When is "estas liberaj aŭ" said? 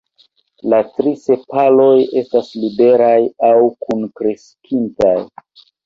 2.23-3.55